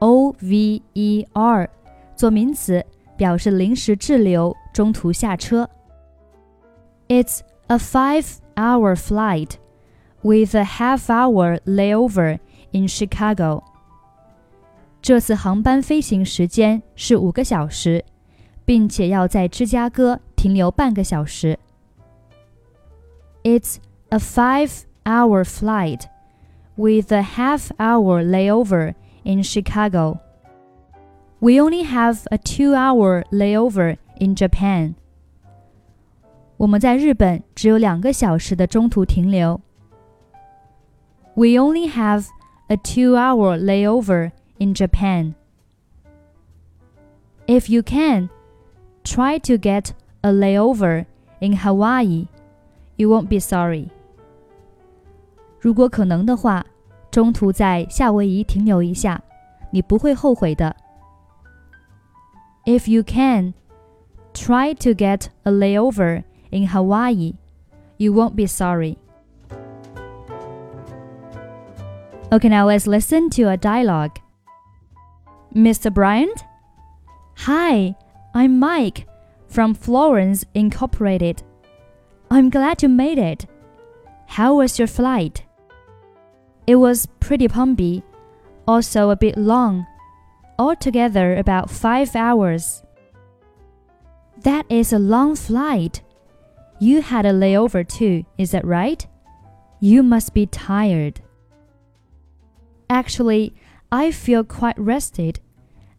[0.00, 1.68] O V E R
[2.14, 2.84] 做名词，
[3.16, 4.54] 表示临时滞留。
[4.72, 5.68] 中途下车。
[7.08, 9.52] It's a five-hour flight
[10.22, 12.38] with a half-hour layover
[12.72, 13.62] in Chicago.
[15.00, 18.04] 这次航班飞行时间是五个小时，
[18.64, 21.58] 并且要在芝加哥停留半个小时。
[23.42, 23.76] It's
[24.10, 26.02] a five-hour flight
[26.76, 30.18] with a half-hour layover in Chicago.
[31.40, 34.94] We only have a two-hour layover in Japan.
[36.56, 39.60] 我们在日本只有两个小时的中途停留。
[41.34, 42.26] We only have
[42.66, 45.34] a two-hour layover in Japan.
[47.46, 48.28] If you can,
[49.04, 49.90] try to get
[50.22, 51.06] a layover
[51.40, 52.26] in Hawaii.
[52.96, 53.90] You won't be sorry.
[55.60, 56.66] 如果可能的话，
[57.10, 59.22] 中途在夏威夷停留一下，
[59.70, 60.74] 你不会后悔的。
[62.64, 63.54] If you can,
[64.33, 67.33] Try to get a layover in Hawaii.
[67.97, 68.97] You won't be sorry.
[72.31, 74.19] Okay, now let's listen to a dialogue.
[75.55, 75.93] Mr.
[75.93, 76.33] Brian?
[77.37, 77.95] Hi,
[78.33, 79.07] I'm Mike
[79.47, 81.43] from Florence Incorporated.
[82.31, 83.45] I'm glad you made it.
[84.25, 85.43] How was your flight?
[86.65, 88.01] It was pretty pumpy,
[88.67, 89.85] also a bit long,
[90.57, 92.81] altogether about five hours.
[94.43, 96.01] That is a long flight.
[96.79, 99.05] You had a layover too, is that right?
[99.79, 101.21] You must be tired.
[102.89, 103.53] Actually,
[103.91, 105.39] I feel quite rested.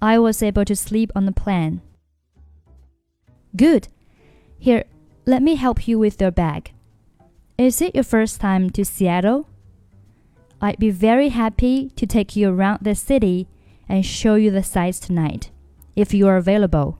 [0.00, 1.80] I was able to sleep on the plane.
[3.56, 3.88] Good.
[4.58, 4.84] Here,
[5.24, 6.72] let me help you with your bag.
[7.56, 9.48] Is it your first time to Seattle?
[10.60, 13.48] I'd be very happy to take you around the city
[13.88, 15.50] and show you the sights tonight,
[15.94, 16.98] if you are available.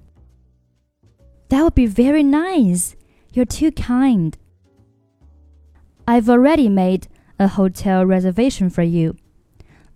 [1.49, 2.97] That would be very nice.
[3.33, 4.37] You're too kind.
[6.09, 7.09] I've already made
[7.39, 9.17] a hotel reservation for you.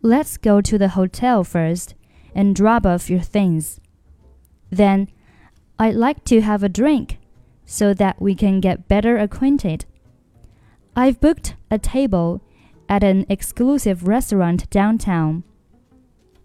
[0.02, 1.94] Let's go to the hotel first
[2.34, 3.80] and drop off your things.
[4.70, 5.08] Then,
[5.78, 7.18] I'd like to have a drink
[7.64, 9.84] so that we can get better acquainted.
[10.96, 12.42] I've booked a table
[12.88, 15.44] at an exclusive restaurant downtown.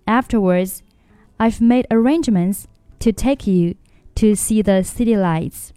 [0.08, 0.84] Afterwards,
[1.40, 2.68] I've made arrangements
[3.00, 3.76] to take you
[4.17, 5.73] to see the city lights.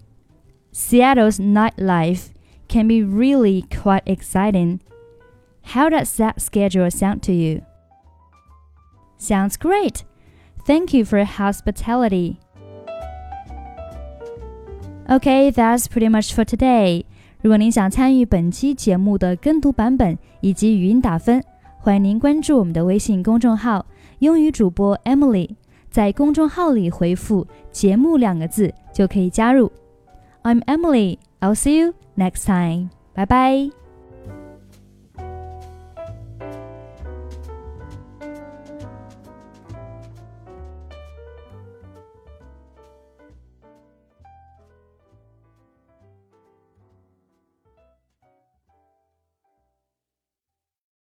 [0.71, 2.29] Seattle's nightlife
[2.67, 4.79] can be really quite exciting.
[5.73, 7.61] How does that schedule sound to you?
[9.17, 10.03] Sounds great.
[10.65, 12.39] Thank you for your hospitality.
[15.09, 17.05] Okay, that's pretty much for today.
[17.41, 21.43] 如果您想参与本期节目的跟读版本以及语音打分，
[21.79, 25.55] 欢迎您关注我们的微信公众号“英语主播 Emily”。
[25.90, 29.70] 在公众号里回复“节目”两个字就可以加入。
[30.42, 31.18] I'm Emily.
[31.40, 32.90] I'll see you next time.
[33.14, 33.87] 拜拜